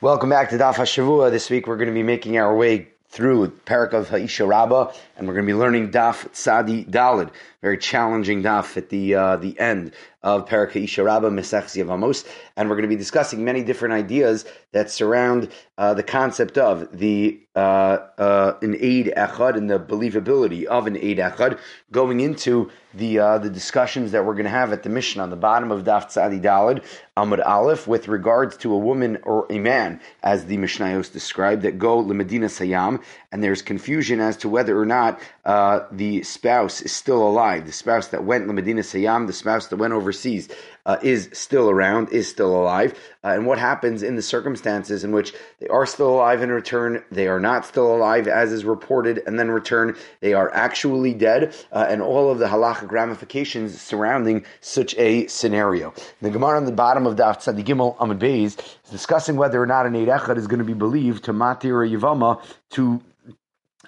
[0.00, 1.30] Welcome back to Daf Hashavua.
[1.30, 5.28] This week we're going to be making our way through Parak of Ha'isha Rabbah, and
[5.28, 7.30] we're going to be learning Daf Tzadi Dalid,
[7.62, 9.92] very challenging Daf at the uh, the end
[10.24, 12.26] of Parak Ha'isha Rabbah, Mesech Yavamos,
[12.56, 16.98] and we're going to be discussing many different ideas that surround uh, the concept of
[16.98, 21.58] the uh, uh, an aid echad and the believability of an aid echad,
[21.92, 25.30] going into the uh, the discussions that we're going to have at the Mishnah on
[25.30, 26.84] the bottom of Daf Tzadi Dalid,
[27.16, 31.78] Amud Aleph, with regards to a woman or a man, as the Mishnayos described, that
[31.78, 36.92] go Lemedina Sayam, and there's confusion as to whether or not uh, the spouse is
[36.92, 40.48] still alive, the spouse that went Lemedina Sayam, the spouse that went overseas
[40.86, 42.92] uh, is still around, is still alive,
[43.24, 47.02] uh, and what happens in the circumstances in which they are still alive in return,
[47.10, 51.54] they are not still alive as is reported, and then return, they are actually dead,
[51.72, 55.92] uh, and all of the halachic ramifications surrounding such a scenario.
[56.20, 59.86] The Gemara on the bottom of Daf Gimel Amud Beis is discussing whether or not
[59.86, 63.00] an Eid is going to be believed to Matir or Yavama to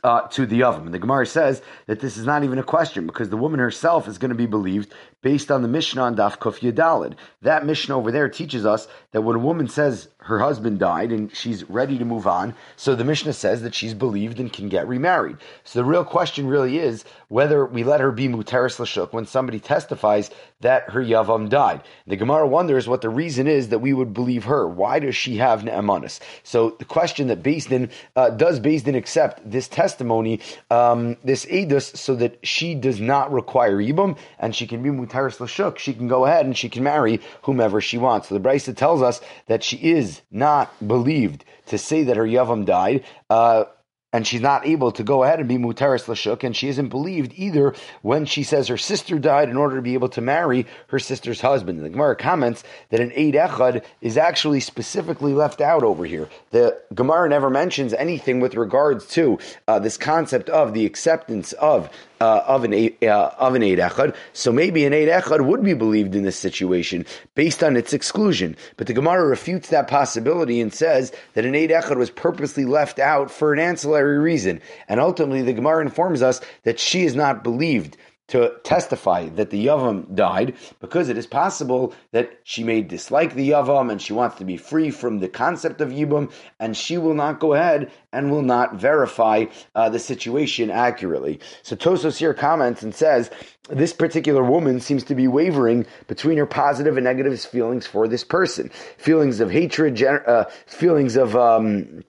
[0.07, 0.85] uh, to the oven.
[0.85, 4.07] And the Gemara says that this is not even a question because the woman herself
[4.07, 4.93] is going to be believed
[5.27, 7.15] based on the Mishnah on Daf Kuf Yadalid.
[7.43, 11.35] That Mishnah over there teaches us that when a woman says her husband died and
[11.35, 14.87] she's ready to move on, so the Mishnah says that she's believed and can get
[14.87, 15.39] remarried.
[15.65, 19.59] So the real question really is whether we let her be Muteris Lashuk when somebody
[19.59, 21.83] testifies that her Yavam died.
[22.07, 24.67] The Gemara wonders what the reason is that we would believe her.
[24.69, 26.21] Why does she have Ne'emanis?
[26.45, 30.41] So the question that Din uh, does Din accept this testimony,
[30.71, 35.16] um, this Edus, so that she does not require Yibam and she can be Muteris
[35.17, 38.29] Paris Lashuk, she can go ahead and she can marry whomever she wants.
[38.29, 42.67] So the Brisa tells us that she is not believed to say that her Yavam
[42.67, 43.03] died.
[43.31, 43.65] Uh,
[44.13, 47.33] and she's not able to go ahead and be Muteris Lashuk, and she isn't believed
[47.37, 50.99] either when she says her sister died in order to be able to marry her
[50.99, 51.83] sister's husband.
[51.85, 56.29] The Gemara comments that an Eid Echad is actually specifically left out over here.
[56.51, 61.91] The Gemara never mentions anything with regards to uh, this concept of the acceptance of
[62.21, 62.73] uh, of an
[63.03, 64.15] uh, of an Eid Echad.
[64.33, 67.05] So maybe an Eid Echad would be believed in this situation
[67.35, 68.57] based on its exclusion.
[68.77, 72.99] But the Gemara refutes that possibility and says that an Eid Echad was purposely left
[72.99, 74.61] out for an ancillary reason.
[74.89, 77.97] And ultimately, the Gemara informs us that she is not believed
[78.29, 83.51] to testify that the Yavam died because it is possible that she may dislike the
[83.51, 87.15] Yavam and she wants to be free from the concept of Yibam and she will
[87.15, 89.45] not go ahead and will not verify
[89.75, 91.39] uh, the situation accurately.
[91.63, 93.31] So Tosos here comments and says,
[93.69, 98.25] this particular woman seems to be wavering between her positive and negative feelings for this
[98.25, 98.71] person.
[98.99, 102.05] Feelings of hatred, uh, feelings of, um,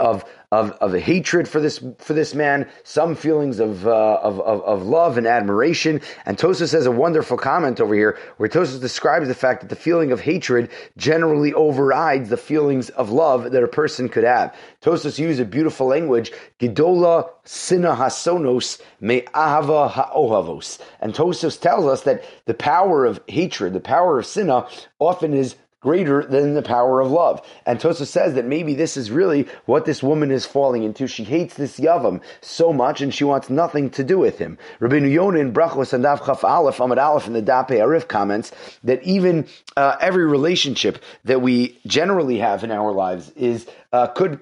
[0.00, 4.62] of of, of hatred for this for this man, some feelings of, uh, of, of,
[4.62, 6.00] of love and admiration.
[6.26, 9.76] And Tosos has a wonderful comment over here where Tosos describes the fact that the
[9.76, 14.52] feeling of hatred generally overrides the feelings of love that a person could have.
[14.82, 20.80] Tosos uses a beautiful language, Gidola Sina Hasonos Me Ahava Ha'ohavos.
[21.00, 24.66] And Tosos tells us that the power of hatred, the power of Sina,
[24.98, 27.40] often is greater than the power of love.
[27.64, 31.06] And Tosa says that maybe this is really what this woman is falling into.
[31.06, 34.58] She hates this Yavam so much and she wants nothing to do with him.
[34.80, 38.52] Rabbeinu Yonah in Brachos and Daf Chaf Aleph, Amad Aleph in the Dapei HaRif comments
[38.84, 39.46] that even
[39.76, 44.38] uh, every relationship that we generally have in our lives is uh, could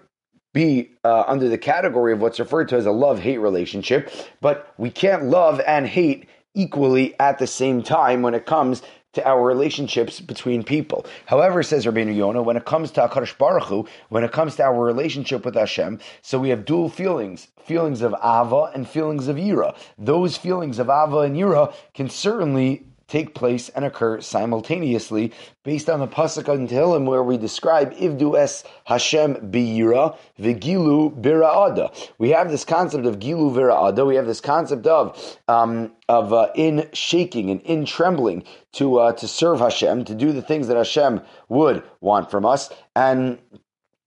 [0.54, 4.10] be uh, under the category of what's referred to as a love-hate relationship,
[4.40, 8.82] but we can't love and hate equally at the same time when it comes
[9.14, 11.06] to our relationships between people.
[11.26, 14.64] However, says Rabbeinu Yonah, when it comes to Hakadosh Baruch Hu, when it comes to
[14.64, 19.36] our relationship with Hashem, so we have dual feelings, feelings of Ava and feelings of
[19.36, 19.76] Yira.
[19.96, 25.32] Those feelings of Ava and Yira can certainly take place and occur simultaneously
[25.64, 31.92] based on the pasuk in Tehillim where we describe Ivdu es Hashem biyira v'gilu bira'ada.
[32.18, 34.06] We have this concept of gilu bira'ada.
[34.06, 39.12] We have this concept of um, of uh, in shaking and in trembling to uh,
[39.14, 43.38] to serve Hashem, to do the things that Hashem would want from us, and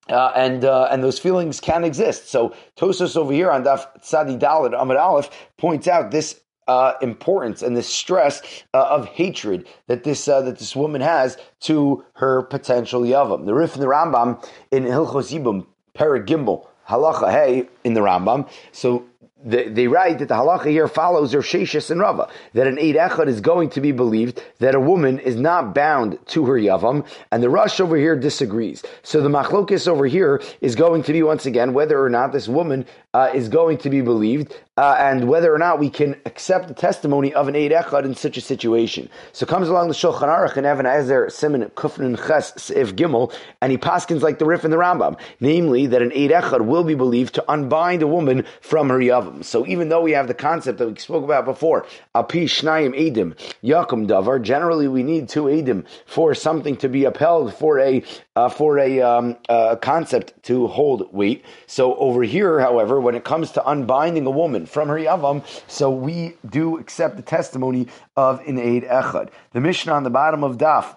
[0.09, 2.29] uh, and uh, and those feelings can exist.
[2.29, 7.61] So Tosos over here on Daf Tzadi Dalad Amid Aleph points out this uh, importance
[7.61, 8.41] and the stress
[8.73, 13.46] uh, of hatred that this uh, that this woman has to her potential yavam.
[13.46, 15.66] The Rif and the Rambam in Hilchos Yibum
[15.96, 18.49] Perigimble Halacha Hey in the Rambam.
[18.72, 19.05] So
[19.43, 23.28] they, they write that the halacha here follows Sheshis and Rava, that an Eid Echad
[23.28, 27.41] is going to be believed that a woman is not bound to her Yavam, and
[27.41, 28.84] the Rosh over here disagrees.
[29.03, 32.47] So the Machlokis over here is going to be, once again, whether or not this
[32.47, 36.67] woman uh, is going to be believed, uh, and whether or not we can accept
[36.67, 39.09] the testimony of an Eid Echad in such a situation.
[39.34, 43.72] So comes along the Shulchan Aruch and Evan Ezer Siman Kufnun Ches If Gimel, and
[43.72, 46.96] he paskins like the Rif and the Rambam, namely that an Eid Echad will be
[46.96, 49.30] believed to unbind a woman from her Yavam.
[49.41, 51.85] So even though we have the concept that we spoke about before,
[52.16, 57.53] Api Shnayim Edim, Yakum Davar, generally we need two Edim for something to be upheld,
[57.53, 58.03] for a
[58.35, 59.37] uh, for a um,
[59.81, 61.43] concept to hold weight.
[61.67, 65.91] So over here, however, when it comes to unbinding a woman from her yavam, so
[65.91, 69.29] we do accept the testimony of an Eid Echad.
[69.53, 70.95] The Mishnah on the bottom of Daf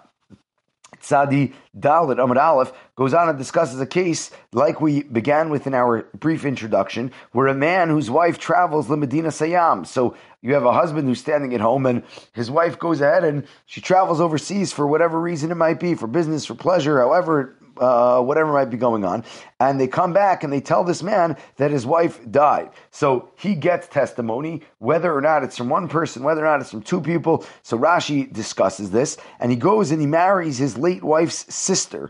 [1.05, 5.73] Tzadi Dalit Amad Aleph goes on and discusses a case like we began with in
[5.73, 9.85] our brief introduction, where a man whose wife travels the Medina Sayyam.
[9.85, 12.03] So you have a husband who's standing at home and
[12.33, 16.07] his wife goes ahead and she travels overseas for whatever reason it might be, for
[16.07, 19.23] business, for pleasure, however uh, whatever might be going on,
[19.59, 22.69] and they come back and they tell this man that his wife died.
[22.91, 26.71] So he gets testimony, whether or not it's from one person, whether or not it's
[26.71, 27.45] from two people.
[27.63, 32.09] So Rashi discusses this, and he goes and he marries his late wife's sister.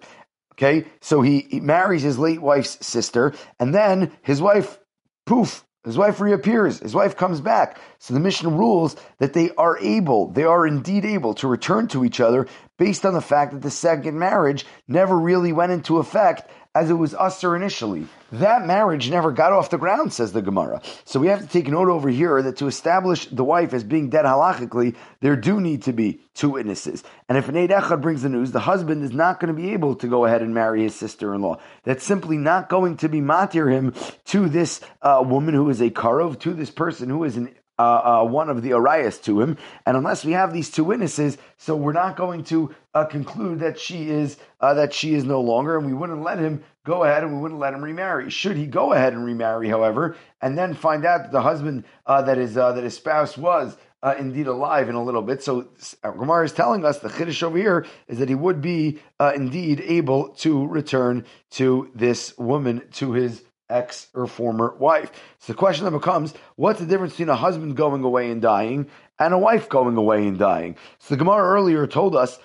[0.54, 4.80] Okay, so he, he marries his late wife's sister, and then his wife,
[5.26, 6.80] poof, his wife reappears.
[6.80, 7.80] His wife comes back.
[8.00, 12.04] So the Mishnah rules that they are able, they are indeed able to return to
[12.04, 12.48] each other
[12.78, 16.94] based on the fact that the second marriage never really went into effect as it
[16.94, 18.06] was assur initially.
[18.34, 20.82] That marriage never got off the ground, says the Gemara.
[21.06, 24.10] So we have to take note over here that to establish the wife as being
[24.10, 27.04] dead halachically, there do need to be two witnesses.
[27.30, 29.72] And if an Eid Echad brings the news, the husband is not going to be
[29.72, 31.60] able to go ahead and marry his sister-in-law.
[31.84, 33.94] That's simply not going to be matir him
[34.26, 38.22] to this uh, woman who is a karov, to this person who is an uh,
[38.22, 41.76] uh, one of the Arias to him, and unless we have these two witnesses, so
[41.76, 45.78] we're not going to uh, conclude that she is uh, that she is no longer,
[45.78, 48.30] and we wouldn't let him go ahead and we wouldn't let him remarry.
[48.30, 52.22] Should he go ahead and remarry, however, and then find out that the husband uh,
[52.22, 53.76] that is uh, that his spouse was
[54.20, 55.68] indeed alive in a little bit, so
[56.04, 60.30] Gemara is telling us the chiddush over here is that he would be indeed able
[60.30, 65.12] to return to this woman to his ex or former wife.
[65.40, 68.90] So the question then becomes, what's the difference between a husband going away and dying
[69.20, 70.76] and a wife going away and dying?
[71.00, 72.40] So the Gemara earlier told us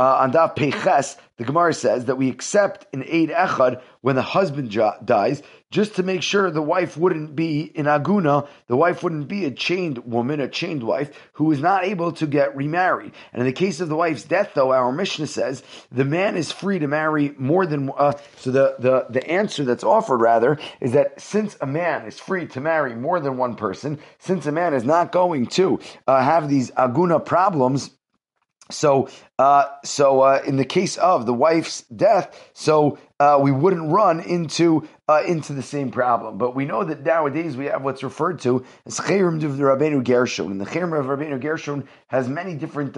[0.00, 4.22] uh, on Daf Peches, the Gemara says that we accept an Eid Echad when the
[4.22, 9.28] husband dies, just to make sure the wife wouldn't be in Aguna, the wife wouldn't
[9.28, 13.12] be a chained woman, a chained wife, who is not able to get remarried.
[13.32, 16.52] And in the case of the wife's death, though, our Mishnah says the man is
[16.52, 17.90] free to marry more than.
[17.96, 22.18] Uh, so the, the, the answer that's offered, rather, is that since a man is
[22.20, 26.22] free to marry more than one person, since a man is not going to uh,
[26.22, 27.90] have these Aguna problems,
[28.74, 33.90] so, uh, so uh, in the case of the wife's death, so uh, we wouldn't
[33.90, 36.38] run into uh, into the same problem.
[36.38, 40.50] But we know that nowadays we have what's referred to as Chayrim of Rabbeinu Gershon,
[40.50, 42.96] and the Chayrim of Rabbeinu Gershon has many different.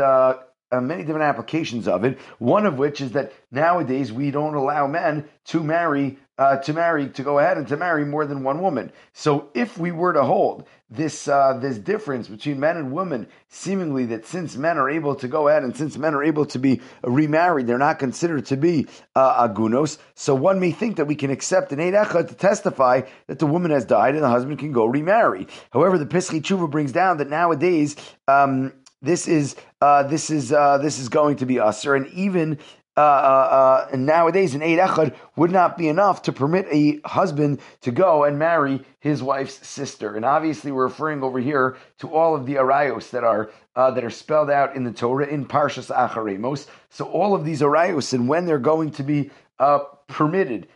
[0.72, 2.18] Uh, many different applications of it.
[2.38, 7.08] One of which is that nowadays we don't allow men to marry uh, to marry
[7.08, 8.92] to go ahead and to marry more than one woman.
[9.12, 14.06] So if we were to hold this uh, this difference between men and women, seemingly
[14.06, 16.80] that since men are able to go ahead and since men are able to be
[17.02, 19.98] remarried, they're not considered to be uh, agunos.
[20.14, 23.70] So one may think that we can accept an eid to testify that the woman
[23.70, 25.46] has died and the husband can go remarry.
[25.70, 27.96] However, the Pischei Teshuva brings down that nowadays.
[28.28, 28.72] Um,
[29.02, 32.58] this is uh, this is uh, this is going to be assur, and even
[32.98, 37.60] uh, uh, uh, nowadays an Eid Echad would not be enough to permit a husband
[37.82, 40.16] to go and marry his wife's sister.
[40.16, 44.02] And obviously, we're referring over here to all of the arayos that are uh, that
[44.02, 46.66] are spelled out in the Torah in Parshas Acharei Mos.
[46.88, 50.66] So all of these arayos and when they're going to be uh, permitted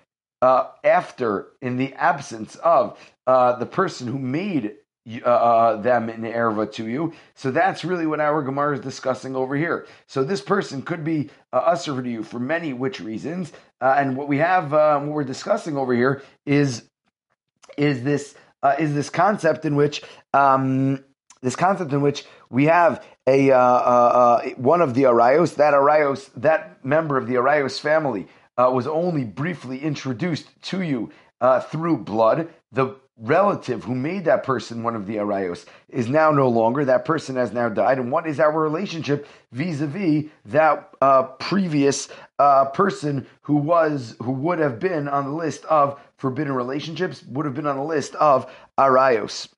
[0.43, 4.77] uh, after, in the absence of the person who made
[5.25, 7.13] uh, uh, them in erva to you.
[7.35, 9.87] So that's really what our Gemara is discussing over here.
[10.07, 14.17] So this person could be uh, assur to you for many which reasons, uh, and
[14.17, 16.85] what we have, uh, what we're discussing over here is
[17.79, 20.03] is this uh, is this concept in which
[20.35, 21.03] um,
[21.41, 26.31] this concept in which we have a uh, uh, one of the Arayos, that Arayos,
[26.37, 28.27] that member of the Arayos family
[28.59, 31.11] was only briefly introduced to you
[31.71, 32.51] through blood.
[32.73, 36.85] The relative who made that person one of the arayos is now no longer.
[36.85, 37.99] That person has now died.
[37.99, 42.09] And what is our relationship vis-a-vis that uh, previous
[42.39, 47.45] uh, person who was who would have been on the list of forbidden relationships would
[47.47, 49.49] have been on the list of arayos.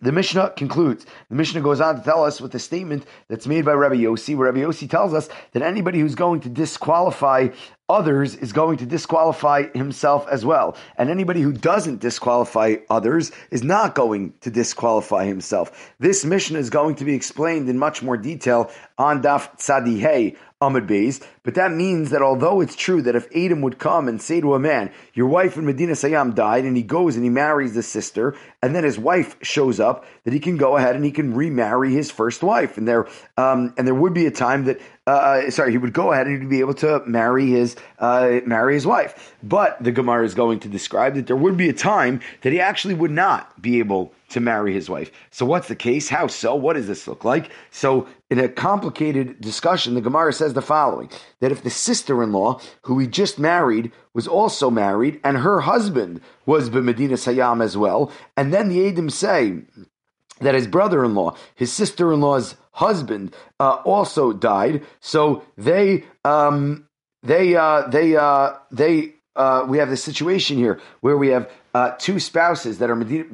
[0.00, 1.06] The Mishnah concludes.
[1.28, 4.36] The Mishnah goes on to tell us with a statement that's made by Rabbi Yossi,
[4.36, 7.50] where Rabbi Yossi tells us that anybody who's going to disqualify
[7.88, 10.76] others is going to disqualify himself as well.
[10.96, 15.92] And anybody who doesn't disqualify others is not going to disqualify himself.
[15.98, 20.86] This Mishnah is going to be explained in much more detail on Daf Tzadi Amud
[20.86, 24.40] Beis, but that means that although it's true that if Adam would come and say
[24.40, 27.74] to a man, Your wife in Medina Sayyam died, and he goes and he marries
[27.74, 31.10] the sister, and then his wife shows up, that he can go ahead and he
[31.10, 32.78] can remarry his first wife.
[32.78, 35.92] And there um, and there would be a time that uh, uh, sorry, he would
[35.92, 39.34] go ahead and he'd be able to marry his uh, marry his wife.
[39.42, 42.60] But the Gemara is going to describe that there would be a time that he
[42.60, 45.10] actually would not be able to marry his wife.
[45.30, 46.08] So what's the case?
[46.08, 46.54] How so?
[46.54, 47.50] What does this look like?
[47.72, 53.00] So in a complicated discussion, the Gemara says the following: that if the sister-in-law who
[53.00, 58.54] he just married was also married and her husband was B'Medina Sayyam as well, and
[58.54, 59.62] then the Adim say
[60.40, 64.82] that his brother-in-law, his sister-in-law's husband, uh, also died.
[65.00, 66.88] So they, um,
[67.22, 69.14] they, uh, they, uh, they.
[69.34, 73.30] Uh, we have this situation here where we have uh, two spouses that are Medina,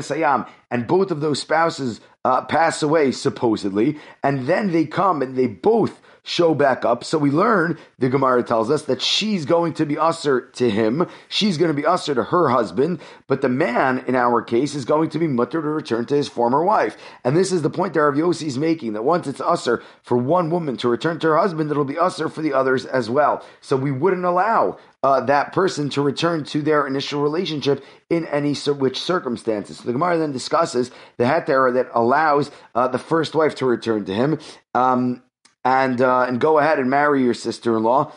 [0.00, 5.36] Sayyam, and both of those spouses uh, pass away supposedly, and then they come and
[5.36, 7.02] they both show back up.
[7.02, 11.08] So we learn, the Gemara tells us, that she's going to be assur to him,
[11.28, 14.84] she's going to be assur to her husband, but the man, in our case, is
[14.84, 16.96] going to be mutter to return to his former wife.
[17.24, 20.18] And this is the point that Rav Yossi is making, that once it's assur for
[20.18, 23.44] one woman to return to her husband, it'll be assur for the others as well.
[23.62, 28.54] So we wouldn't allow uh, that person to return to their initial relationship in any
[28.54, 29.78] which circumstances.
[29.78, 34.04] So the Gemara then discusses the heter that allows uh, the first wife to return
[34.04, 34.38] to him.
[34.74, 35.22] Um,
[35.64, 38.12] and uh, and go ahead and marry your sister in law.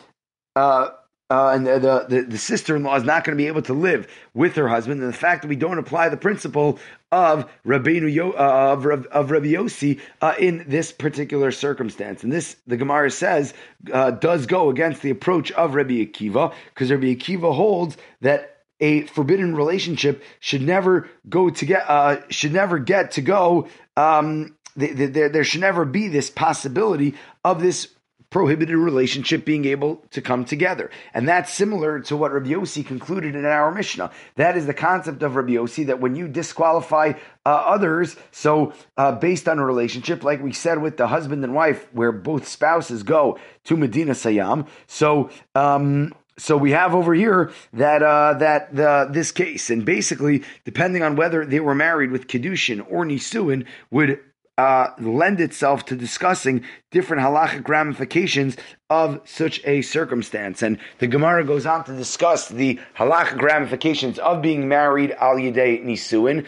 [1.34, 3.74] Uh, and the, the, the sister in law is not going to be able to
[3.74, 5.02] live with her husband.
[5.02, 6.78] And the fact that we don't apply the principle
[7.12, 12.56] of Rabbeinu Yo, uh, of, of Rabbi Yossi uh, in this particular circumstance, and this
[12.68, 13.56] the Gemara says
[13.92, 19.02] uh, does go against the approach of Rabbi Akiva because Rabbi Akiva holds that a
[19.08, 25.30] forbidden relationship should never go to get uh, should never get to go um, there,
[25.30, 27.88] there should never be this possibility of this
[28.34, 30.90] prohibited relationship being able to come together.
[31.14, 34.12] And that's similar to what Rabbi Yossi concluded in our Mishnah.
[34.38, 37.14] That is the concept of Rabbi Yossi that when you disqualify
[37.46, 41.54] uh, others, so uh, based on a relationship, like we said with the husband and
[41.54, 47.52] wife, where both spouses go to Medina Sayam, so um, so we have over here
[47.74, 52.26] that uh, that the, this case, and basically, depending on whether they were married with
[52.26, 54.20] kedushin or nisuin, would
[54.58, 58.56] uh, lend itself to discussing different halachic ramifications
[58.90, 60.62] of such a circumstance.
[60.62, 65.84] And the Gemara goes on to discuss the halachic ramifications of being married al yedei
[65.84, 66.46] nisuin,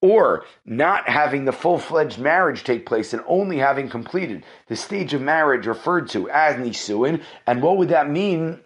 [0.00, 5.20] or not having the full-fledged marriage take place and only having completed the stage of
[5.20, 7.22] marriage referred to as nisuin.
[7.46, 8.60] And what would that mean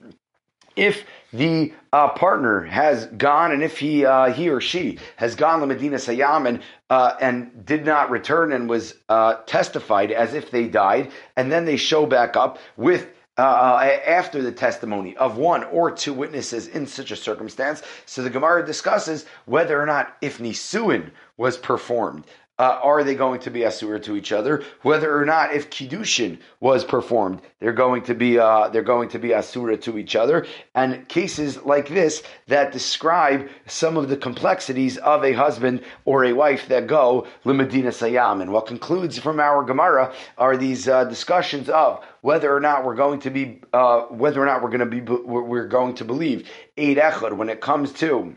[0.77, 5.61] if the uh, partner has gone, and if he uh, he or she has gone
[5.61, 10.51] to Medina Sayyam and uh, and did not return and was uh, testified as if
[10.51, 13.09] they died, and then they show back up with.
[13.39, 13.41] Uh,
[13.81, 18.29] uh, after the testimony of one or two witnesses in such a circumstance, so the
[18.29, 22.27] Gemara discusses whether or not if nisuin was performed,
[22.63, 24.63] uh, are they going to be asura to each other?
[24.83, 29.19] Whether or not, if kiddushin was performed, they're going to be uh, they're going to
[29.19, 30.47] be asura to each other.
[30.73, 36.35] And cases like this that describe some of the complexities of a husband or a
[36.35, 38.41] wife that go limedina sayam.
[38.41, 42.95] And what concludes from our Gemara are these uh, discussions of whether or not we're
[42.95, 46.49] going to be uh, whether or not we're going to be we're going to believe
[46.79, 48.37] eid echad when it comes to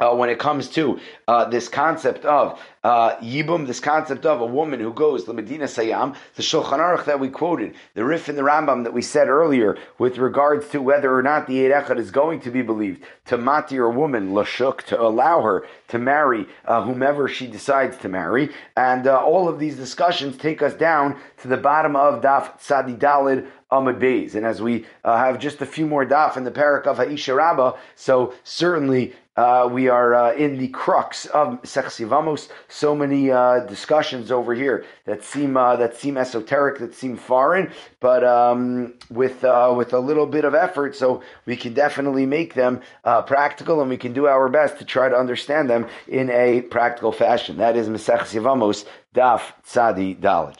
[0.00, 4.46] uh, when it comes to uh, this concept of uh, Yibum, this concept of a
[4.46, 8.38] woman who goes to Medina Sayyam, the Shulchan Aruch that we quoted, the Rif and
[8.38, 12.10] the Rambam that we said earlier, with regards to whether or not the Eid is
[12.10, 16.82] going to be believed, to mati a woman, Lashuk, to allow her to marry uh,
[16.82, 18.50] whomever she decides to marry.
[18.76, 22.98] And uh, all of these discussions take us down to the bottom of Daf Tzadi
[22.98, 24.34] Dalid Amud.
[24.34, 27.36] And as we uh, have just a few more daf in the parak of Ha'isha
[27.36, 32.50] Rabbah, so certainly Uh, we are uh, in the crux of Sechsivamos.
[32.68, 37.72] So many uh, discussions over here that seem uh, that seem esoteric, that seem foreign,
[38.00, 42.52] but um, with uh, with a little bit of effort, so we can definitely make
[42.52, 42.82] them
[43.26, 47.10] practical, and we can do our best to try to understand them in a practical
[47.10, 47.56] fashion.
[47.56, 50.58] That is Mesech Yevamos Daf Tzadi Dalad.